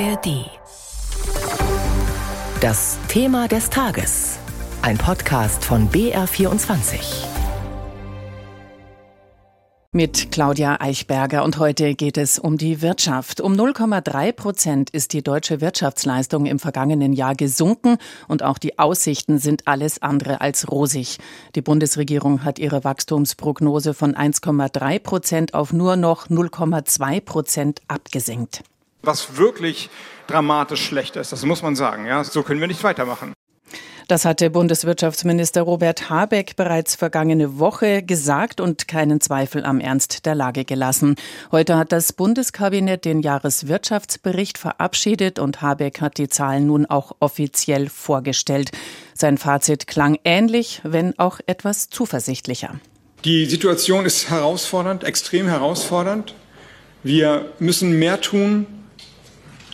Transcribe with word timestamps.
ARD. 0.00 0.50
Das 2.60 2.98
Thema 3.06 3.46
des 3.46 3.70
Tages. 3.70 4.38
Ein 4.82 4.98
Podcast 4.98 5.64
von 5.64 5.88
BR24. 5.88 7.26
Mit 9.92 10.32
Claudia 10.32 10.80
Eichberger 10.80 11.44
und 11.44 11.60
heute 11.60 11.94
geht 11.94 12.18
es 12.18 12.40
um 12.40 12.58
die 12.58 12.82
Wirtschaft. 12.82 13.40
Um 13.40 13.52
0,3 13.52 14.32
Prozent 14.32 14.90
ist 14.90 15.12
die 15.12 15.22
deutsche 15.22 15.60
Wirtschaftsleistung 15.60 16.46
im 16.46 16.58
vergangenen 16.58 17.12
Jahr 17.12 17.36
gesunken 17.36 17.98
und 18.26 18.42
auch 18.42 18.58
die 18.58 18.80
Aussichten 18.80 19.38
sind 19.38 19.68
alles 19.68 20.02
andere 20.02 20.40
als 20.40 20.68
rosig. 20.72 21.18
Die 21.54 21.62
Bundesregierung 21.62 22.42
hat 22.42 22.58
ihre 22.58 22.82
Wachstumsprognose 22.82 23.94
von 23.94 24.16
1,3 24.16 24.98
Prozent 24.98 25.54
auf 25.54 25.72
nur 25.72 25.94
noch 25.94 26.26
0,2 26.26 27.20
Prozent 27.20 27.80
abgesenkt. 27.86 28.64
Was 29.04 29.36
wirklich 29.36 29.90
dramatisch 30.26 30.84
schlecht 30.84 31.16
ist, 31.16 31.32
das 31.32 31.44
muss 31.44 31.62
man 31.62 31.76
sagen. 31.76 32.06
Ja, 32.06 32.24
so 32.24 32.42
können 32.42 32.60
wir 32.60 32.68
nicht 32.68 32.82
weitermachen. 32.84 33.34
Das 34.06 34.26
hatte 34.26 34.50
Bundeswirtschaftsminister 34.50 35.62
Robert 35.62 36.10
Habeck 36.10 36.56
bereits 36.56 36.94
vergangene 36.94 37.58
Woche 37.58 38.02
gesagt 38.02 38.60
und 38.60 38.86
keinen 38.86 39.22
Zweifel 39.22 39.64
am 39.64 39.80
Ernst 39.80 40.26
der 40.26 40.34
Lage 40.34 40.66
gelassen. 40.66 41.16
Heute 41.50 41.78
hat 41.78 41.90
das 41.90 42.12
Bundeskabinett 42.12 43.06
den 43.06 43.22
Jahreswirtschaftsbericht 43.22 44.58
verabschiedet 44.58 45.38
und 45.38 45.62
Habeck 45.62 46.02
hat 46.02 46.18
die 46.18 46.28
Zahlen 46.28 46.66
nun 46.66 46.84
auch 46.84 47.12
offiziell 47.20 47.88
vorgestellt. 47.88 48.72
Sein 49.14 49.38
Fazit 49.38 49.86
klang 49.86 50.18
ähnlich, 50.24 50.82
wenn 50.84 51.18
auch 51.18 51.40
etwas 51.46 51.88
zuversichtlicher. 51.88 52.74
Die 53.24 53.46
Situation 53.46 54.04
ist 54.04 54.28
herausfordernd, 54.28 55.02
extrem 55.02 55.48
herausfordernd. 55.48 56.34
Wir 57.02 57.52
müssen 57.58 57.98
mehr 57.98 58.20
tun, 58.20 58.66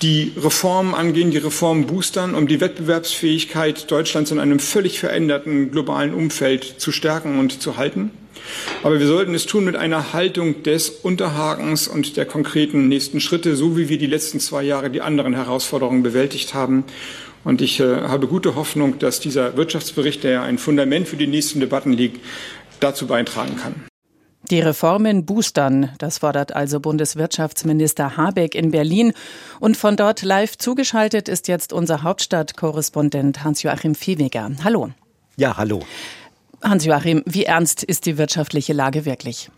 die 0.02 0.32
Reformen 0.36 0.94
angehen, 0.94 1.30
die 1.30 1.38
Reformen 1.38 1.86
boostern, 1.86 2.34
um 2.34 2.46
die 2.46 2.60
Wettbewerbsfähigkeit 2.60 3.90
Deutschlands 3.90 4.30
in 4.30 4.38
einem 4.38 4.58
völlig 4.58 4.98
veränderten 4.98 5.70
globalen 5.70 6.14
Umfeld 6.14 6.64
zu 6.78 6.92
stärken 6.92 7.38
und 7.38 7.60
zu 7.60 7.76
halten. 7.76 8.10
Aber 8.82 8.98
wir 8.98 9.06
sollten 9.06 9.34
es 9.34 9.46
tun 9.46 9.64
mit 9.64 9.76
einer 9.76 10.12
Haltung 10.12 10.62
des 10.62 10.88
Unterhakens 10.88 11.88
und 11.88 12.16
der 12.16 12.24
konkreten 12.24 12.88
nächsten 12.88 13.20
Schritte, 13.20 13.54
so 13.56 13.76
wie 13.76 13.88
wir 13.88 13.98
die 13.98 14.06
letzten 14.06 14.40
zwei 14.40 14.62
Jahre 14.62 14.90
die 14.90 15.02
anderen 15.02 15.34
Herausforderungen 15.34 16.02
bewältigt 16.02 16.54
haben. 16.54 16.84
Und 17.44 17.60
ich 17.60 17.80
äh, 17.80 18.02
habe 18.02 18.26
gute 18.26 18.54
Hoffnung, 18.54 18.98
dass 18.98 19.20
dieser 19.20 19.56
Wirtschaftsbericht, 19.56 20.24
der 20.24 20.30
ja 20.30 20.42
ein 20.42 20.58
Fundament 20.58 21.08
für 21.08 21.16
die 21.16 21.26
nächsten 21.26 21.60
Debatten 21.60 21.92
liegt, 21.92 22.20
dazu 22.80 23.06
beitragen 23.06 23.56
kann. 23.56 23.89
Die 24.50 24.58
Reformen 24.58 25.26
boostern, 25.26 25.90
das 25.98 26.18
fordert 26.18 26.52
also 26.52 26.80
Bundeswirtschaftsminister 26.80 28.16
Habeck 28.16 28.56
in 28.56 28.72
Berlin. 28.72 29.12
Und 29.60 29.76
von 29.76 29.96
dort 29.96 30.22
live 30.22 30.58
zugeschaltet 30.58 31.28
ist 31.28 31.46
jetzt 31.46 31.72
unser 31.72 32.02
Hauptstadtkorrespondent 32.02 33.44
Hans-Joachim 33.44 33.94
Viehweger. 33.94 34.50
Hallo. 34.64 34.90
Ja, 35.36 35.56
hallo. 35.56 35.84
Hans-Joachim, 36.62 37.22
wie 37.26 37.44
ernst 37.44 37.84
ist 37.84 38.06
die 38.06 38.18
wirtschaftliche 38.18 38.72
Lage 38.72 39.04
wirklich? 39.04 39.50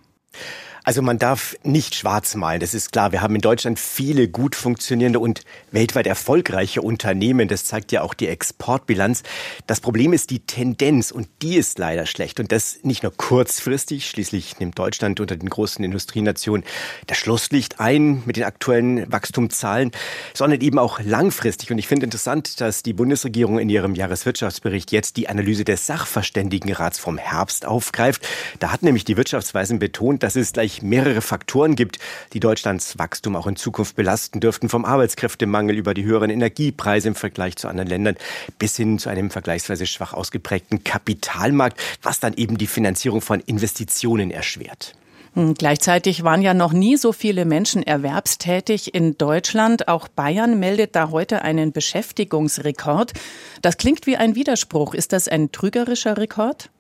Also 0.85 1.01
man 1.01 1.17
darf 1.17 1.57
nicht 1.63 1.95
schwarz 1.95 2.35
malen, 2.35 2.59
das 2.59 2.75
ist 2.75 2.91
klar. 2.91 3.13
Wir 3.13 3.23
haben 3.23 3.37
in 3.37 3.41
Deutschland 3.41 3.79
viele 3.79 4.27
gut 4.27 4.57
funktionierende 4.57 5.21
und 5.21 5.43
weltweit 5.71 6.09
erfolgreiche 6.09 6.83
Unternehmen. 6.83 7.47
Das 7.47 7.65
zeigt 7.65 7.93
ja 7.93 8.03
auch 8.03 8.15
die 8.15 8.27
Exportbilanz. 8.27 9.23
Das 9.69 9.81
Problem 9.81 10.13
ist 10.13 10.31
die 10.31 10.41
Tendenz 10.41 11.13
und 11.13 11.29
die 11.41 11.55
ist 11.55 11.79
leider 11.79 12.05
schlecht. 12.05 12.41
Und 12.41 12.51
das 12.51 12.81
nicht 12.83 13.05
nur 13.05 13.17
kurzfristig. 13.17 14.09
Schließlich 14.09 14.59
nimmt 14.59 14.77
Deutschland 14.77 15.21
unter 15.21 15.37
den 15.37 15.49
großen 15.49 15.85
Industrienationen 15.85 16.65
das 17.07 17.17
Schlusslicht 17.17 17.79
ein 17.79 18.25
mit 18.27 18.37
den 18.37 18.45
aktuellen 18.45 19.11
Wachstumszahlen, 19.13 19.93
sondern 20.35 20.61
eben 20.63 20.81
auch 20.81 20.99
langfristig. 21.01 21.71
Und 21.71 21.79
ich 21.79 21.87
finde 21.87 22.07
interessant, 22.07 22.61
dass 22.61 22.83
die 22.83 22.93
Bundesregierung 22.93 23.61
in 23.61 23.69
ihrem 23.69 23.95
Jahreswirtschaftsbericht 23.95 24.91
jetzt 24.91 25.17
die 25.17 25.29
Analyse 25.29 25.63
des 25.63 25.87
Sachverständigenrats 25.87 26.99
vom 26.99 27.19
Herbst 27.19 27.67
aufgreift. 27.67 28.27
Da 28.59 28.73
hat 28.73 28.83
nämlich 28.83 29.05
die 29.05 29.17
Wirtschaftsweisen 29.17 29.79
betont, 29.79 30.25
dass 30.25 30.35
es 30.35 30.53
gleich 30.53 30.72
gleich 30.73 30.83
mehrere 30.83 31.21
Faktoren 31.21 31.77
gibt, 31.77 31.99
die 32.33 32.41
Deutschlands 32.41 32.99
Wachstum 32.99 33.37
auch 33.37 33.47
in 33.47 33.57
Zukunft 33.57 33.97
belasten 33.97 34.41
dürften, 34.41 34.69
vom 34.69 34.85
Arbeitskräftemangel 34.85 35.77
über 35.77 35.95
die 35.95 36.05
höheren 36.05 36.31
Energiepreise 36.31 37.09
im 37.09 37.15
Vergleich 37.15 37.57
zu 37.57 37.69
anderen 37.69 37.89
Ländern 37.89 38.17
bis 38.59 38.77
hin 38.77 38.99
zu 38.99 39.09
einem 39.09 39.31
vergleichsweise 39.31 39.87
schwach 39.87 40.15
ausgeprägten 40.15 40.85
Kapitalmarkt, 40.85 41.79
was 42.03 42.21
dann 42.21 42.35
eben 42.35 42.59
die 42.59 42.67
Finanzierung 42.67 43.21
von 43.21 43.41
Investitionen 43.41 44.31
erschwert. 44.31 44.95
Hm, 45.35 45.55
gleichzeitig 45.55 46.25
waren 46.25 46.43
ja 46.43 46.53
noch 46.53 46.73
nie 46.73 46.97
so 46.97 47.13
viele 47.13 47.45
Menschen 47.45 47.83
erwerbstätig 47.83 48.95
in 48.95 49.17
Deutschland. 49.17 49.89
Auch 49.89 50.09
Bayern 50.09 50.59
meldet 50.59 50.95
da 50.95 51.11
heute 51.11 51.43
einen 51.43 51.73
Beschäftigungsrekord. 51.73 53.13
Das 53.63 53.79
klingt 53.79 54.07
wie 54.07 54.17
ein 54.17 54.35
Widerspruch. 54.35 54.93
Ist 54.95 55.13
das 55.13 55.29
ein 55.29 55.51
trügerischer 55.51 56.19
Rekord? 56.19 56.71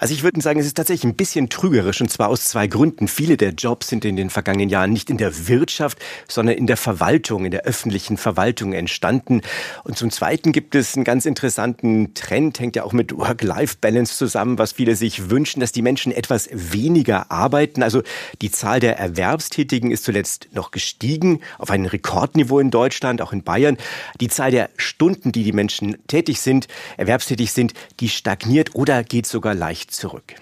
Also 0.00 0.14
ich 0.14 0.22
würde 0.22 0.40
sagen, 0.40 0.58
es 0.58 0.64
ist 0.64 0.78
tatsächlich 0.78 1.04
ein 1.04 1.14
bisschen 1.14 1.50
trügerisch 1.50 2.00
und 2.00 2.10
zwar 2.10 2.30
aus 2.30 2.44
zwei 2.44 2.66
Gründen. 2.66 3.06
Viele 3.06 3.36
der 3.36 3.50
Jobs 3.50 3.88
sind 3.88 4.06
in 4.06 4.16
den 4.16 4.30
vergangenen 4.30 4.70
Jahren 4.70 4.94
nicht 4.94 5.10
in 5.10 5.18
der 5.18 5.46
Wirtschaft, 5.46 5.98
sondern 6.26 6.56
in 6.56 6.66
der 6.66 6.78
Verwaltung, 6.78 7.44
in 7.44 7.50
der 7.50 7.64
öffentlichen 7.64 8.16
Verwaltung 8.16 8.72
entstanden. 8.72 9.42
Und 9.84 9.98
zum 9.98 10.10
Zweiten 10.10 10.52
gibt 10.52 10.74
es 10.74 10.94
einen 10.94 11.04
ganz 11.04 11.26
interessanten 11.26 12.14
Trend, 12.14 12.58
hängt 12.60 12.76
ja 12.76 12.84
auch 12.84 12.94
mit 12.94 13.14
Work-Life-Balance 13.14 14.16
zusammen, 14.16 14.58
was 14.58 14.72
viele 14.72 14.96
sich 14.96 15.28
wünschen, 15.28 15.60
dass 15.60 15.70
die 15.70 15.82
Menschen 15.82 16.12
etwas 16.12 16.48
weniger 16.50 17.30
arbeiten. 17.30 17.82
Also 17.82 18.02
die 18.40 18.50
Zahl 18.50 18.80
der 18.80 18.98
Erwerbstätigen 18.98 19.90
ist 19.90 20.04
zuletzt 20.04 20.48
noch 20.52 20.70
gestiegen 20.70 21.40
auf 21.58 21.70
ein 21.70 21.84
Rekordniveau 21.84 22.58
in 22.58 22.70
Deutschland, 22.70 23.20
auch 23.20 23.34
in 23.34 23.42
Bayern. 23.42 23.76
Die 24.18 24.28
Zahl 24.28 24.50
der 24.50 24.70
Stunden, 24.78 25.30
die 25.30 25.44
die 25.44 25.52
Menschen 25.52 25.98
tätig 26.06 26.40
sind, 26.40 26.68
erwerbstätig 26.96 27.52
sind, 27.52 27.74
die 28.00 28.08
stagniert 28.08 28.74
oder 28.74 29.04
geht 29.04 29.26
sogar 29.26 29.49
leicht 29.54 29.92
zurück. 29.92 30.34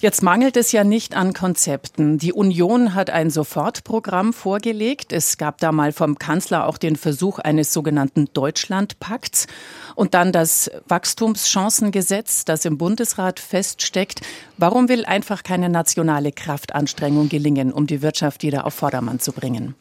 Jetzt 0.00 0.22
mangelt 0.22 0.56
es 0.56 0.70
ja 0.70 0.84
nicht 0.84 1.16
an 1.16 1.32
Konzepten. 1.32 2.18
Die 2.18 2.32
Union 2.32 2.94
hat 2.94 3.10
ein 3.10 3.30
Sofortprogramm 3.30 4.32
vorgelegt. 4.32 5.12
Es 5.12 5.38
gab 5.38 5.58
da 5.58 5.72
mal 5.72 5.90
vom 5.90 6.20
Kanzler 6.20 6.68
auch 6.68 6.78
den 6.78 6.94
Versuch 6.94 7.40
eines 7.40 7.72
sogenannten 7.72 8.28
Deutschlandpakts 8.32 9.48
und 9.96 10.14
dann 10.14 10.30
das 10.30 10.70
Wachstumschancengesetz, 10.86 12.44
das 12.44 12.64
im 12.64 12.78
Bundesrat 12.78 13.40
feststeckt. 13.40 14.20
Warum 14.56 14.88
will 14.88 15.04
einfach 15.04 15.42
keine 15.42 15.68
nationale 15.68 16.30
Kraftanstrengung 16.30 17.28
gelingen, 17.28 17.72
um 17.72 17.88
die 17.88 18.00
Wirtschaft 18.00 18.44
wieder 18.44 18.66
auf 18.66 18.74
Vordermann 18.74 19.18
zu 19.18 19.32
bringen? 19.32 19.74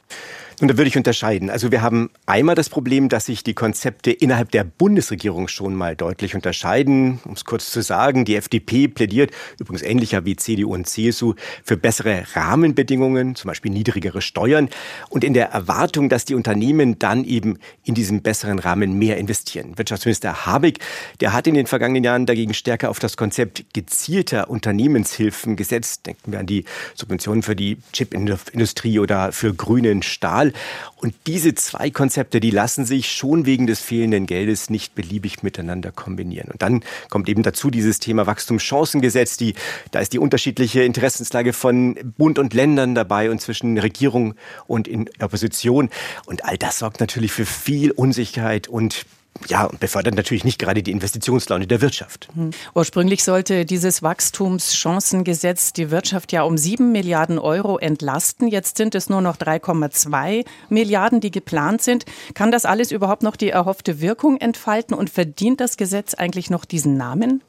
Und 0.59 0.69
da 0.69 0.77
würde 0.77 0.87
ich 0.87 0.97
unterscheiden. 0.97 1.51
Also 1.51 1.71
wir 1.71 1.83
haben 1.83 2.09
einmal 2.25 2.55
das 2.55 2.67
Problem, 2.67 3.09
dass 3.09 3.27
sich 3.27 3.43
die 3.43 3.53
Konzepte 3.53 4.09
innerhalb 4.11 4.49
der 4.49 4.63
Bundesregierung 4.63 5.47
schon 5.49 5.75
mal 5.75 5.95
deutlich 5.95 6.33
unterscheiden. 6.33 7.19
Um 7.25 7.33
es 7.33 7.45
kurz 7.45 7.69
zu 7.69 7.83
sagen, 7.83 8.25
die 8.25 8.35
FDP 8.35 8.87
plädiert, 8.87 9.29
übrigens 9.59 9.83
ähnlicher 9.83 10.25
wie 10.25 10.35
CDU 10.35 10.73
und 10.73 10.87
CSU, 10.89 11.35
für 11.63 11.77
bessere 11.77 12.23
Rahmenbedingungen, 12.33 13.35
zum 13.35 13.49
Beispiel 13.49 13.71
niedrigere 13.71 14.23
Steuern 14.23 14.69
und 15.09 15.23
in 15.23 15.35
der 15.35 15.51
Erwartung, 15.51 16.09
dass 16.09 16.25
die 16.25 16.33
Unternehmen 16.33 16.97
dann 16.97 17.23
eben 17.23 17.59
in 17.83 17.93
diesem 17.93 18.23
besseren 18.23 18.57
Rahmen 18.57 18.97
mehr 18.97 19.17
investieren. 19.17 19.77
Wirtschaftsminister 19.77 20.47
Habeck, 20.47 20.79
der 21.21 21.33
hat 21.33 21.45
in 21.45 21.53
den 21.53 21.67
vergangenen 21.67 22.03
Jahren 22.03 22.25
dagegen 22.25 22.55
stärker 22.55 22.89
auf 22.89 22.97
das 22.97 23.15
Konzept 23.15 23.63
gezielter 23.75 24.49
Unternehmenshilfen 24.49 25.55
gesetzt. 25.55 26.07
Denken 26.07 26.31
wir 26.31 26.39
an 26.39 26.47
die 26.47 26.65
Subventionen 26.95 27.43
für 27.43 27.55
die 27.55 27.77
Chipindustrie 27.93 28.97
oder 28.97 29.31
für 29.31 29.53
grünen 29.53 30.01
Stahl. 30.01 30.46
Fall. 30.51 30.61
Und 30.97 31.13
diese 31.27 31.53
zwei 31.55 31.89
Konzepte, 31.91 32.39
die 32.39 32.49
lassen 32.49 32.85
sich 32.85 33.11
schon 33.11 33.45
wegen 33.45 33.67
des 33.67 33.79
fehlenden 33.79 34.25
Geldes 34.25 34.69
nicht 34.69 34.95
beliebig 34.95 35.43
miteinander 35.43 35.91
kombinieren. 35.91 36.49
Und 36.51 36.61
dann 36.61 36.83
kommt 37.09 37.29
eben 37.29 37.43
dazu 37.43 37.69
dieses 37.69 37.99
Thema 37.99 38.25
Wachstumschancengesetz. 38.25 39.37
Die, 39.37 39.53
da 39.91 39.99
ist 39.99 40.13
die 40.13 40.19
unterschiedliche 40.19 40.83
Interessenslage 40.83 41.53
von 41.53 41.95
Bund 42.17 42.39
und 42.39 42.53
Ländern 42.53 42.95
dabei 42.95 43.29
und 43.29 43.41
zwischen 43.41 43.77
Regierung 43.77 44.33
und 44.65 44.87
in 44.87 45.09
Opposition. 45.19 45.89
Und 46.25 46.45
all 46.45 46.57
das 46.57 46.79
sorgt 46.79 46.99
natürlich 46.99 47.31
für 47.31 47.45
viel 47.45 47.91
Unsicherheit 47.91 48.67
und 48.67 49.05
ja, 49.47 49.65
und 49.65 49.79
befördert 49.79 50.15
natürlich 50.15 50.43
nicht 50.43 50.59
gerade 50.59 50.83
die 50.83 50.91
Investitionslaune 50.91 51.67
der 51.67 51.81
Wirtschaft. 51.81 52.29
Hm. 52.33 52.51
Ursprünglich 52.73 53.23
sollte 53.23 53.65
dieses 53.65 54.01
Wachstumschancengesetz 54.03 55.73
die 55.73 55.91
Wirtschaft 55.91 56.31
ja 56.31 56.43
um 56.43 56.57
sieben 56.57 56.91
Milliarden 56.91 57.39
Euro 57.39 57.77
entlasten. 57.77 58.47
Jetzt 58.47 58.77
sind 58.77 58.95
es 58.95 59.09
nur 59.09 59.21
noch 59.21 59.37
3,2 59.37 60.45
Milliarden, 60.69 61.19
die 61.21 61.31
geplant 61.31 61.81
sind. 61.81 62.05
Kann 62.33 62.51
das 62.51 62.65
alles 62.65 62.91
überhaupt 62.91 63.23
noch 63.23 63.35
die 63.35 63.49
erhoffte 63.49 64.01
Wirkung 64.01 64.37
entfalten 64.37 64.95
und 64.95 65.09
verdient 65.09 65.61
das 65.61 65.77
Gesetz 65.77 66.13
eigentlich 66.13 66.49
noch 66.49 66.65
diesen 66.65 66.97
Namen? 66.97 67.43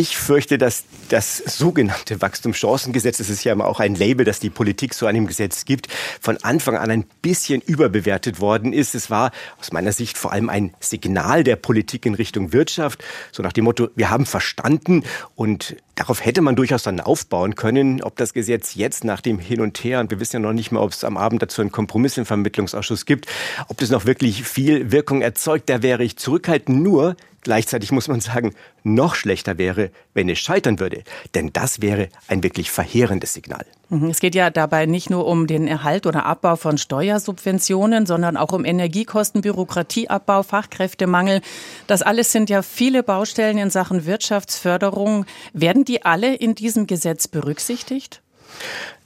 Ich 0.00 0.16
fürchte, 0.16 0.58
dass 0.58 0.84
das 1.08 1.38
sogenannte 1.38 2.22
Wachstumschancengesetz, 2.22 3.18
das 3.18 3.30
ist 3.30 3.42
ja 3.42 3.52
immer 3.52 3.66
auch 3.66 3.80
ein 3.80 3.96
Label, 3.96 4.24
das 4.24 4.38
die 4.38 4.48
Politik 4.48 4.94
so 4.94 5.10
dem 5.10 5.26
Gesetz 5.26 5.64
gibt, 5.64 5.88
von 6.20 6.36
Anfang 6.44 6.76
an 6.76 6.88
ein 6.88 7.04
bisschen 7.20 7.60
überbewertet 7.62 8.40
worden 8.40 8.72
ist. 8.72 8.94
Es 8.94 9.10
war 9.10 9.32
aus 9.58 9.72
meiner 9.72 9.90
Sicht 9.90 10.16
vor 10.16 10.30
allem 10.30 10.50
ein 10.50 10.72
Signal 10.78 11.42
der 11.42 11.56
Politik 11.56 12.06
in 12.06 12.14
Richtung 12.14 12.52
Wirtschaft, 12.52 13.02
so 13.32 13.42
nach 13.42 13.52
dem 13.52 13.64
Motto, 13.64 13.88
wir 13.96 14.08
haben 14.08 14.24
verstanden 14.24 15.02
und 15.34 15.74
Darauf 15.98 16.24
hätte 16.24 16.42
man 16.42 16.54
durchaus 16.54 16.84
dann 16.84 17.00
aufbauen 17.00 17.56
können, 17.56 18.04
ob 18.04 18.14
das 18.14 18.32
Gesetz 18.32 18.76
jetzt 18.76 19.02
nach 19.02 19.20
dem 19.20 19.40
Hin 19.40 19.60
und 19.60 19.82
Her, 19.82 19.98
und 19.98 20.12
wir 20.12 20.20
wissen 20.20 20.36
ja 20.36 20.38
noch 20.38 20.52
nicht 20.52 20.70
mal, 20.70 20.78
ob 20.78 20.92
es 20.92 21.02
am 21.02 21.16
Abend 21.16 21.42
dazu 21.42 21.60
einen 21.60 21.72
Kompromiss 21.72 22.16
im 22.16 22.24
Vermittlungsausschuss 22.24 23.04
gibt, 23.04 23.26
ob 23.66 23.78
das 23.78 23.90
noch 23.90 24.06
wirklich 24.06 24.44
viel 24.44 24.92
Wirkung 24.92 25.22
erzeugt, 25.22 25.68
da 25.68 25.82
wäre 25.82 26.04
ich 26.04 26.16
zurückhaltend. 26.16 26.80
Nur 26.80 27.16
Gleichzeitig 27.42 27.92
muss 27.92 28.08
man 28.08 28.20
sagen, 28.20 28.54
noch 28.82 29.14
schlechter 29.14 29.58
wäre, 29.58 29.90
wenn 30.12 30.28
es 30.28 30.38
scheitern 30.38 30.80
würde. 30.80 31.02
Denn 31.34 31.52
das 31.52 31.80
wäre 31.80 32.10
ein 32.26 32.42
wirklich 32.42 32.70
verheerendes 32.70 33.32
Signal. 33.32 33.64
Mhm. 33.90 34.10
Es 34.10 34.20
geht 34.20 34.34
ja 34.34 34.50
dabei 34.50 34.86
nicht 34.86 35.08
nur 35.10 35.26
um 35.26 35.46
den 35.46 35.66
Erhalt 35.66 36.06
oder 36.06 36.26
Abbau 36.26 36.56
von 36.56 36.78
Steuersubventionen, 36.78 38.06
sondern 38.06 38.36
auch 38.36 38.52
um 38.52 38.64
Energiekosten, 38.64 39.40
Bürokratieabbau, 39.40 40.42
Fachkräftemangel. 40.42 41.40
Das 41.86 42.02
alles 42.02 42.32
sind 42.32 42.50
ja 42.50 42.62
viele 42.62 43.02
Baustellen 43.02 43.58
in 43.58 43.70
Sachen 43.70 44.04
Wirtschaftsförderung. 44.04 45.24
Werden 45.52 45.84
die 45.84 46.04
alle 46.04 46.34
in 46.34 46.54
diesem 46.54 46.86
Gesetz 46.86 47.28
berücksichtigt? 47.28 48.22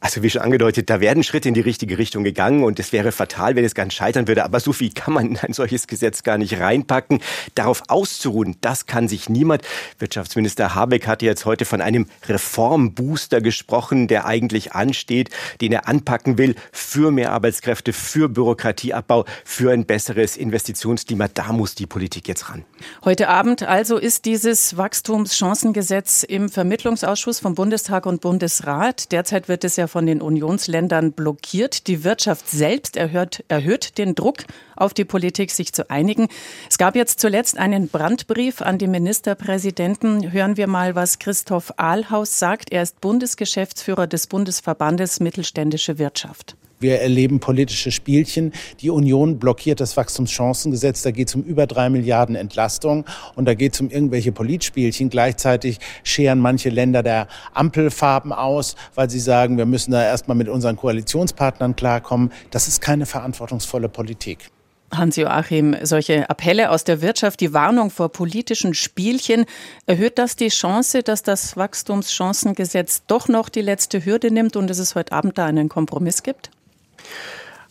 Also 0.02 0.24
wie 0.24 0.30
schon 0.30 0.42
angedeutet, 0.42 0.90
da 0.90 1.00
werden 1.00 1.22
Schritte 1.22 1.46
in 1.46 1.54
die 1.54 1.60
richtige 1.60 1.96
Richtung 1.96 2.24
gegangen 2.24 2.64
und 2.64 2.80
es 2.80 2.92
wäre 2.92 3.12
fatal, 3.12 3.54
wenn 3.54 3.64
es 3.64 3.72
ganz 3.72 3.94
scheitern 3.94 4.26
würde. 4.26 4.42
Aber 4.42 4.58
so 4.58 4.72
viel 4.72 4.90
kann 4.90 5.14
man 5.14 5.26
in 5.28 5.38
ein 5.38 5.52
solches 5.52 5.86
Gesetz 5.86 6.24
gar 6.24 6.38
nicht 6.38 6.58
reinpacken. 6.58 7.20
Darauf 7.54 7.84
auszuruhen, 7.86 8.56
das 8.62 8.86
kann 8.86 9.06
sich 9.06 9.28
niemand. 9.28 9.62
Wirtschaftsminister 10.00 10.74
Habeck 10.74 11.06
hatte 11.06 11.24
jetzt 11.24 11.44
heute 11.44 11.64
von 11.64 11.80
einem 11.80 12.06
Reformbooster 12.26 13.40
gesprochen, 13.40 14.08
der 14.08 14.26
eigentlich 14.26 14.72
ansteht, 14.72 15.30
den 15.60 15.70
er 15.70 15.86
anpacken 15.86 16.36
will 16.36 16.56
für 16.72 17.12
mehr 17.12 17.30
Arbeitskräfte, 17.30 17.92
für 17.92 18.28
Bürokratieabbau, 18.28 19.24
für 19.44 19.72
ein 19.72 19.86
besseres 19.86 20.36
Investitionsklima. 20.36 21.28
Da 21.28 21.52
muss 21.52 21.76
die 21.76 21.86
Politik 21.86 22.26
jetzt 22.26 22.50
ran. 22.50 22.64
Heute 23.04 23.28
Abend 23.28 23.62
also 23.62 23.98
ist 23.98 24.24
dieses 24.24 24.76
Wachstumschancengesetz 24.76 26.24
im 26.24 26.48
Vermittlungsausschuss 26.48 27.38
vom 27.38 27.54
Bundestag 27.54 28.04
und 28.04 28.20
Bundesrat. 28.20 29.12
Derzeit 29.12 29.31
wird 29.48 29.64
es 29.64 29.76
ja 29.76 29.86
von 29.86 30.06
den 30.06 30.20
Unionsländern 30.20 31.12
blockiert. 31.12 31.86
Die 31.86 32.04
Wirtschaft 32.04 32.48
selbst 32.48 32.96
erhöht, 32.96 33.44
erhöht 33.48 33.98
den 33.98 34.14
Druck 34.14 34.44
auf 34.76 34.94
die 34.94 35.04
Politik, 35.04 35.50
sich 35.50 35.72
zu 35.72 35.90
einigen. 35.90 36.28
Es 36.68 36.78
gab 36.78 36.94
jetzt 36.94 37.18
zuletzt 37.20 37.58
einen 37.58 37.88
Brandbrief 37.88 38.62
an 38.62 38.78
die 38.78 38.86
Ministerpräsidenten. 38.86 40.32
Hören 40.32 40.56
wir 40.56 40.66
mal, 40.66 40.94
was 40.94 41.18
Christoph 41.18 41.72
Ahlhaus 41.78 42.38
sagt. 42.38 42.70
Er 42.72 42.82
ist 42.82 43.00
Bundesgeschäftsführer 43.00 44.06
des 44.06 44.26
Bundesverbandes 44.26 45.20
Mittelständische 45.20 45.98
Wirtschaft. 45.98 46.56
Wir 46.82 47.00
erleben 47.00 47.40
politische 47.40 47.90
Spielchen. 47.90 48.52
Die 48.80 48.90
Union 48.90 49.38
blockiert 49.38 49.80
das 49.80 49.96
Wachstumschancengesetz. 49.96 51.02
Da 51.02 51.12
geht 51.12 51.28
es 51.28 51.34
um 51.34 51.42
über 51.42 51.66
drei 51.66 51.88
Milliarden 51.88 52.34
Entlastung 52.34 53.04
und 53.34 53.46
da 53.46 53.54
geht 53.54 53.74
es 53.74 53.80
um 53.80 53.88
irgendwelche 53.88 54.32
Politspielchen. 54.32 55.08
Gleichzeitig 55.08 55.78
scheren 56.02 56.40
manche 56.40 56.68
Länder 56.68 57.02
der 57.02 57.28
Ampelfarben 57.54 58.32
aus, 58.32 58.76
weil 58.94 59.08
sie 59.08 59.20
sagen, 59.20 59.56
wir 59.56 59.66
müssen 59.66 59.92
da 59.92 60.02
erstmal 60.02 60.36
mit 60.36 60.48
unseren 60.48 60.76
Koalitionspartnern 60.76 61.76
klarkommen. 61.76 62.32
Das 62.50 62.68
ist 62.68 62.80
keine 62.80 63.06
verantwortungsvolle 63.06 63.88
Politik. 63.88 64.50
Hans-Joachim, 64.94 65.76
solche 65.82 66.28
Appelle 66.28 66.70
aus 66.70 66.84
der 66.84 67.00
Wirtschaft, 67.00 67.40
die 67.40 67.54
Warnung 67.54 67.90
vor 67.90 68.10
politischen 68.10 68.74
Spielchen, 68.74 69.46
erhöht 69.86 70.18
das 70.18 70.36
die 70.36 70.48
Chance, 70.48 71.02
dass 71.02 71.22
das 71.22 71.56
Wachstumschancengesetz 71.56 73.04
doch 73.06 73.28
noch 73.28 73.48
die 73.48 73.62
letzte 73.62 74.04
Hürde 74.04 74.30
nimmt 74.30 74.56
und 74.56 74.68
dass 74.68 74.78
es 74.78 74.94
heute 74.94 75.12
Abend 75.12 75.38
da 75.38 75.46
einen 75.46 75.68
Kompromiss 75.68 76.22
gibt? 76.22 76.50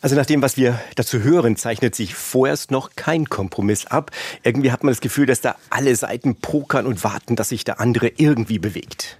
Also 0.01 0.15
nach 0.15 0.25
dem, 0.25 0.41
was 0.41 0.57
wir 0.57 0.79
dazu 0.95 1.21
hören, 1.21 1.55
zeichnet 1.55 1.93
sich 1.93 2.15
vorerst 2.15 2.71
noch 2.71 2.91
kein 2.95 3.29
Kompromiss 3.29 3.85
ab. 3.85 4.09
Irgendwie 4.43 4.71
hat 4.71 4.83
man 4.83 4.91
das 4.91 4.99
Gefühl, 4.99 5.27
dass 5.27 5.41
da 5.41 5.55
alle 5.69 5.95
Seiten 5.95 6.35
pokern 6.35 6.87
und 6.87 7.03
warten, 7.03 7.35
dass 7.35 7.49
sich 7.49 7.63
der 7.63 7.79
andere 7.79 8.07
irgendwie 8.17 8.57
bewegt. 8.57 9.19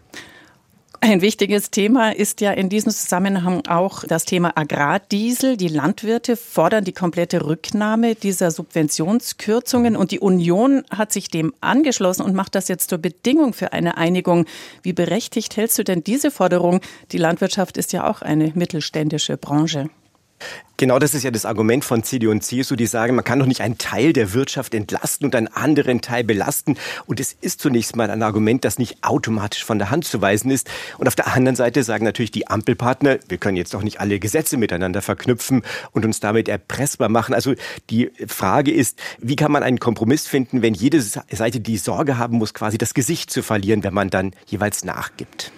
Ein 1.04 1.22
wichtiges 1.22 1.72
Thema 1.72 2.16
ist 2.16 2.42
ja 2.42 2.52
in 2.52 2.69
diesem 2.69 2.92
Zusammenhang 2.92 3.66
auch 3.68 4.04
das 4.04 4.25
Thema 4.25 4.56
Agrardiesel. 4.56 5.58
Die 5.58 5.68
Landwirte 5.68 6.38
fordern 6.38 6.84
die 6.84 6.94
komplette 6.94 7.44
Rücknahme 7.44 8.14
dieser 8.14 8.52
Subventionskürzungen 8.52 9.96
und 9.96 10.12
die 10.12 10.19
Union 10.19 10.84
hat 10.92 11.12
sich 11.12 11.30
dem 11.30 11.56
angeschlossen 11.60 12.22
und 12.22 12.36
macht 12.36 12.54
das 12.54 12.68
jetzt 12.68 12.92
zur 12.92 13.00
Bedingung 13.00 13.54
für 13.54 13.74
eine 13.74 13.98
Einigung. 13.98 14.46
Wie 14.84 14.94
berechtigt 14.94 15.57
hältst 15.57 15.80
du 15.80 15.84
denn 15.84 16.04
diese 16.04 16.30
Forderung? 16.30 16.81
Die 17.12 17.18
Landwirtschaft 17.18 17.78
ist 17.78 17.94
ja 17.94 18.07
auch 18.07 18.22
eine 18.22 18.52
mittelständische 18.54 19.38
Branche. 19.38 19.90
Genau 20.82 20.98
das 20.98 21.14
ist 21.14 21.22
ja 21.22 21.30
das 21.30 21.46
Argument 21.46 21.86
von 21.86 22.02
CDU 22.02 22.32
und 22.32 22.44
CSU, 22.44 22.76
die 22.76 22.88
sagen, 22.88 23.14
man 23.14 23.24
kann 23.24 23.38
doch 23.38 23.46
nicht 23.46 23.62
einen 23.62 23.78
Teil 23.78 24.14
der 24.14 24.34
Wirtschaft 24.34 24.74
entlasten 24.74 25.26
und 25.26 25.36
einen 25.36 25.48
anderen 25.48 26.02
Teil 26.02 26.24
belasten. 26.24 26.76
Und 27.06 27.20
es 27.20 27.34
ist 27.40 27.62
zunächst 27.62 27.96
mal 27.96 28.10
ein 28.10 28.24
Argument, 28.24 28.66
das 28.66 28.80
nicht 28.80 29.04
automatisch 29.04 29.64
von 29.64 29.78
der 29.78 29.92
Hand 29.92 30.06
zu 30.06 30.22
weisen 30.24 30.50
ist. 30.50 30.72
Und 30.98 31.08
auf 31.08 31.16
der 31.16 31.36
anderen 31.36 31.56
Seite 31.56 31.84
sagen 31.84 32.04
natürlich 32.04 32.32
die 32.32 32.48
Ampelpartner, 32.48 33.20
wir 33.30 33.38
können 33.38 33.58
jetzt 33.58 33.76
doch 33.76 33.84
nicht 33.84 34.00
alle 34.00 34.20
Gesetze 34.20 34.58
miteinander 34.58 35.04
verknüpfen 35.04 35.62
und 35.92 36.04
uns 36.04 36.20
damit 36.20 36.50
erpressbar 36.50 37.10
machen. 37.10 37.36
Also 37.36 37.54
die 37.92 38.10
Frage 38.26 38.72
ist, 38.72 39.00
wie 39.20 39.36
kann 39.36 39.52
man 39.52 39.62
einen 39.62 39.80
Kompromiss 39.80 40.26
finden, 40.26 40.64
wenn 40.64 40.74
jede 40.74 41.00
Seite 41.00 41.60
die 41.60 41.78
Sorge 41.78 42.18
haben 42.18 42.38
muss, 42.38 42.56
quasi 42.56 42.80
das 42.80 42.96
Gesicht 42.96 43.30
zu 43.30 43.44
verlieren, 43.44 43.84
wenn 43.84 43.94
man 43.94 44.10
dann 44.10 44.32
jeweils 44.48 44.84
nachgibt? 44.84 45.52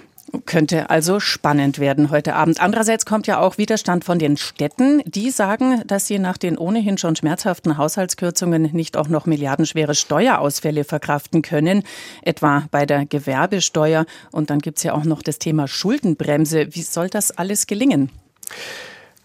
Könnte 0.46 0.90
also 0.90 1.20
spannend 1.20 1.78
werden 1.78 2.10
heute 2.10 2.34
Abend. 2.34 2.60
Andererseits 2.60 3.06
kommt 3.06 3.28
ja 3.28 3.40
auch 3.40 3.60
Widerstand 3.60 4.04
von 4.04 4.18
den 4.18 4.36
Städten. 4.36 5.04
Die 5.06 5.30
sagen, 5.30 5.84
dass 5.86 6.08
sie 6.08 6.18
nach 6.18 6.40
den 6.40 6.58
ohnehin 6.58 6.98
schon 6.98 7.16
schmerzhaften 7.16 7.78
Haushaltskürzungen 7.78 8.64
nicht 8.74 8.98
auch 8.98 9.10
noch 9.10 9.28
milliardenschwere 9.28 9.94
Steuerausfälle 9.94 10.86
verkraften 10.86 11.44
können, 11.44 11.84
etwa 12.24 12.64
bei 12.72 12.88
der 12.88 13.06
Gewerbesteuer. 13.06 14.06
Und 14.32 14.50
dann 14.50 14.58
gibt 14.58 14.80
es 14.80 14.84
ja 14.84 14.94
auch 14.94 15.04
noch 15.04 15.22
das 15.22 15.38
Thema 15.38 15.68
Schuldenbremse. 15.68 16.68
Wie 16.74 16.82
soll 16.82 17.10
das 17.10 17.30
alles 17.30 17.68
gelingen? 17.68 18.10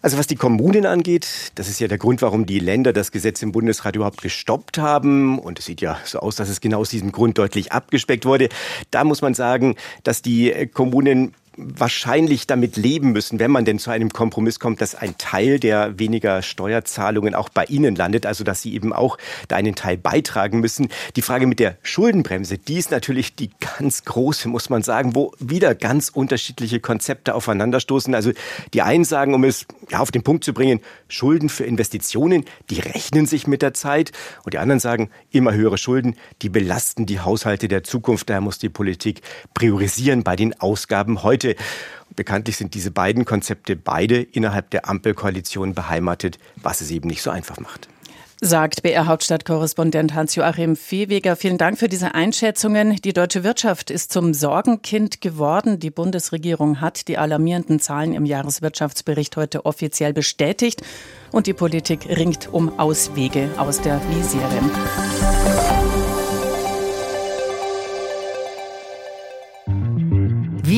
Also 0.01 0.17
was 0.17 0.27
die 0.27 0.37
Kommunen 0.37 0.85
angeht, 0.85 1.51
das 1.55 1.67
ist 1.67 1.81
ja 1.81 1.89
der 1.89 1.97
Grund, 1.97 2.21
warum 2.21 2.45
die 2.45 2.59
Länder 2.59 2.93
das 2.93 3.11
Gesetz 3.11 3.41
im 3.41 3.51
Bundesrat 3.51 3.97
überhaupt 3.97 4.21
gestoppt 4.21 4.77
haben. 4.77 5.39
Und 5.39 5.59
es 5.59 5.65
sieht 5.65 5.81
ja 5.81 5.99
so 6.05 6.19
aus, 6.19 6.37
dass 6.37 6.47
es 6.47 6.61
genau 6.61 6.79
aus 6.79 6.89
diesem 6.89 7.11
Grund 7.11 7.37
deutlich 7.37 7.73
abgespeckt 7.73 8.25
wurde. 8.25 8.47
Da 8.91 9.03
muss 9.03 9.21
man 9.21 9.33
sagen, 9.33 9.75
dass 10.03 10.21
die 10.21 10.69
Kommunen 10.73 11.33
wahrscheinlich 11.59 12.47
damit 12.47 12.77
leben 12.77 13.11
müssen, 13.11 13.39
wenn 13.39 13.51
man 13.51 13.65
denn 13.65 13.79
zu 13.79 13.91
einem 13.91 14.09
Kompromiss 14.09 14.59
kommt, 14.59 14.81
dass 14.81 14.95
ein 14.95 15.17
Teil 15.17 15.59
der 15.59 15.99
weniger 15.99 16.41
Steuerzahlungen 16.41 17.35
auch 17.35 17.49
bei 17.49 17.65
Ihnen 17.65 17.95
landet, 17.95 18.25
also 18.25 18.43
dass 18.43 18.61
Sie 18.61 18.73
eben 18.73 18.93
auch 18.93 19.17
da 19.47 19.57
einen 19.57 19.75
Teil 19.75 19.97
beitragen 19.97 20.59
müssen. 20.59 20.89
Die 21.15 21.21
Frage 21.21 21.47
mit 21.47 21.59
der 21.59 21.77
Schuldenbremse, 21.83 22.57
die 22.57 22.77
ist 22.77 22.91
natürlich 22.91 23.35
die 23.35 23.49
ganz 23.77 24.05
große, 24.05 24.47
muss 24.47 24.69
man 24.69 24.83
sagen, 24.83 25.15
wo 25.15 25.33
wieder 25.39 25.75
ganz 25.75 26.09
unterschiedliche 26.09 26.79
Konzepte 26.79 27.35
aufeinanderstoßen. 27.35 28.15
Also 28.15 28.31
die 28.73 28.81
einen 28.81 29.03
sagen, 29.03 29.33
um 29.33 29.43
es 29.43 29.65
ja, 29.89 29.99
auf 29.99 30.11
den 30.11 30.23
Punkt 30.23 30.43
zu 30.43 30.53
bringen, 30.53 30.79
Schulden 31.07 31.49
für 31.49 31.63
Investitionen, 31.65 32.45
die 32.69 32.79
rechnen 32.79 33.25
sich 33.25 33.47
mit 33.47 33.61
der 33.61 33.73
Zeit. 33.73 34.11
Und 34.43 34.53
die 34.53 34.59
anderen 34.59 34.79
sagen, 34.79 35.09
immer 35.31 35.53
höhere 35.53 35.77
Schulden, 35.77 36.15
die 36.41 36.49
belasten 36.49 37.05
die 37.05 37.19
Haushalte 37.19 37.67
der 37.67 37.83
Zukunft. 37.83 38.29
Daher 38.29 38.41
muss 38.41 38.59
die 38.59 38.69
Politik 38.69 39.21
priorisieren 39.53 40.23
bei 40.23 40.35
den 40.35 40.59
Ausgaben 40.59 41.23
heute. 41.23 41.48
Seite. 41.49 41.63
Bekanntlich 42.15 42.57
sind 42.57 42.73
diese 42.73 42.91
beiden 42.91 43.23
Konzepte 43.25 43.75
beide 43.75 44.21
innerhalb 44.21 44.71
der 44.71 44.89
Ampelkoalition 44.89 45.73
beheimatet, 45.73 46.39
was 46.57 46.81
es 46.81 46.91
eben 46.91 47.07
nicht 47.07 47.21
so 47.21 47.29
einfach 47.29 47.59
macht. 47.59 47.87
Sagt 48.41 48.83
BR 48.83 49.05
Hauptstadtkorrespondent 49.05 50.13
Hans-Joachim 50.13 50.77
Viehweger. 50.77 51.35
Vielen 51.35 51.57
Dank 51.57 51.77
für 51.77 51.89
diese 51.89 52.15
Einschätzungen. 52.15 52.95
Die 52.95 53.11
deutsche 53.11 53.43
Wirtschaft 53.43 53.91
ist 53.91 54.13
zum 54.13 54.33
Sorgenkind 54.33 55.19
geworden. 55.19 55.79
Die 55.79 55.91
Bundesregierung 55.91 56.79
hat 56.79 57.09
die 57.09 57.17
alarmierenden 57.17 57.79
Zahlen 57.81 58.13
im 58.13 58.25
Jahreswirtschaftsbericht 58.25 59.35
heute 59.35 59.65
offiziell 59.65 60.13
bestätigt. 60.13 60.81
Und 61.31 61.47
die 61.47 61.53
Politik 61.53 62.07
ringt 62.07 62.51
um 62.51 62.79
Auswege 62.79 63.49
aus 63.57 63.81
der 63.81 63.99
Misere. 64.09 65.38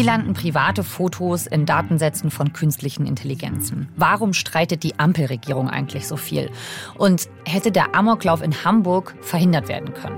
Wie 0.01 0.05
landen 0.07 0.33
private 0.33 0.83
Fotos 0.83 1.45
in 1.45 1.67
Datensätzen 1.67 2.31
von 2.31 2.53
künstlichen 2.53 3.05
Intelligenzen? 3.05 3.87
Warum 3.97 4.33
streitet 4.33 4.81
die 4.81 4.97
Ampelregierung 4.97 5.69
eigentlich 5.69 6.07
so 6.07 6.17
viel? 6.17 6.49
Und 6.97 7.29
hätte 7.45 7.71
der 7.71 7.93
Amoklauf 7.93 8.41
in 8.41 8.65
Hamburg 8.65 9.13
verhindert 9.21 9.67
werden 9.67 9.93
können? 9.93 10.15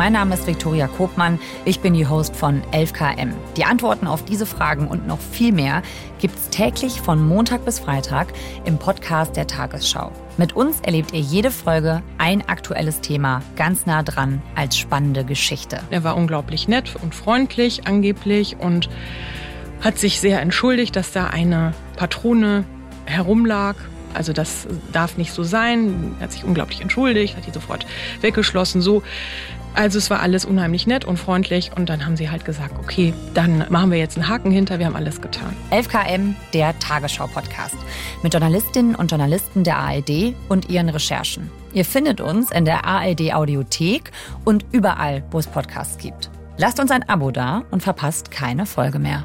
Mein 0.00 0.14
Name 0.14 0.32
ist 0.32 0.46
Viktoria 0.46 0.86
Kobmann. 0.86 1.38
Ich 1.66 1.80
bin 1.80 1.92
die 1.92 2.06
Host 2.06 2.34
von 2.34 2.62
11KM. 2.72 3.34
Die 3.58 3.66
Antworten 3.66 4.06
auf 4.06 4.24
diese 4.24 4.46
Fragen 4.46 4.88
und 4.88 5.06
noch 5.06 5.20
viel 5.20 5.52
mehr 5.52 5.82
gibt 6.18 6.38
es 6.38 6.48
täglich 6.48 7.02
von 7.02 7.22
Montag 7.22 7.66
bis 7.66 7.80
Freitag 7.80 8.28
im 8.64 8.78
Podcast 8.78 9.36
der 9.36 9.46
Tagesschau. 9.46 10.10
Mit 10.38 10.56
uns 10.56 10.80
erlebt 10.80 11.12
ihr 11.12 11.20
jede 11.20 11.50
Folge 11.50 12.02
ein 12.16 12.48
aktuelles 12.48 13.02
Thema 13.02 13.42
ganz 13.56 13.84
nah 13.84 14.02
dran 14.02 14.40
als 14.54 14.78
spannende 14.78 15.22
Geschichte. 15.22 15.80
Er 15.90 16.02
war 16.02 16.16
unglaublich 16.16 16.66
nett 16.66 16.96
und 17.02 17.14
freundlich 17.14 17.86
angeblich 17.86 18.56
und 18.58 18.88
hat 19.82 19.98
sich 19.98 20.18
sehr 20.18 20.40
entschuldigt, 20.40 20.96
dass 20.96 21.12
da 21.12 21.26
eine 21.26 21.74
Patrone 21.98 22.64
herumlag 23.04 23.76
also 24.14 24.32
das 24.32 24.66
darf 24.92 25.16
nicht 25.16 25.32
so 25.32 25.42
sein. 25.42 26.16
Er 26.18 26.24
hat 26.24 26.32
sich 26.32 26.44
unglaublich 26.44 26.80
entschuldigt, 26.80 27.36
hat 27.36 27.46
die 27.46 27.52
sofort 27.52 27.86
weggeschlossen. 28.20 28.80
So 28.80 29.02
Also 29.74 29.98
es 29.98 30.10
war 30.10 30.20
alles 30.20 30.44
unheimlich 30.44 30.86
nett 30.86 31.04
und 31.04 31.16
freundlich 31.16 31.70
und 31.76 31.88
dann 31.88 32.04
haben 32.04 32.16
sie 32.16 32.30
halt 32.30 32.44
gesagt, 32.44 32.74
okay, 32.78 33.14
dann 33.34 33.64
machen 33.70 33.90
wir 33.90 33.98
jetzt 33.98 34.16
einen 34.16 34.28
Haken 34.28 34.50
hinter, 34.50 34.78
wir 34.78 34.86
haben 34.86 34.96
alles 34.96 35.20
getan. 35.20 35.56
11KM, 35.70 36.34
der 36.52 36.78
Tagesschau-Podcast 36.78 37.76
mit 38.22 38.32
Journalistinnen 38.32 38.94
und 38.94 39.10
Journalisten 39.10 39.64
der 39.64 39.78
ARD 39.78 40.34
und 40.48 40.68
ihren 40.68 40.88
Recherchen. 40.88 41.50
Ihr 41.72 41.84
findet 41.84 42.20
uns 42.20 42.50
in 42.50 42.64
der 42.64 42.84
ARD 42.84 43.32
Audiothek 43.32 44.10
und 44.44 44.66
überall, 44.72 45.22
wo 45.30 45.38
es 45.38 45.46
Podcasts 45.46 45.98
gibt. 45.98 46.30
Lasst 46.56 46.80
uns 46.80 46.90
ein 46.90 47.08
Abo 47.08 47.30
da 47.30 47.62
und 47.70 47.82
verpasst 47.82 48.30
keine 48.30 48.66
Folge 48.66 48.98
mehr. 48.98 49.24